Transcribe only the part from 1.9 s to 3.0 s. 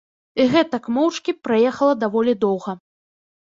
даволі доўга.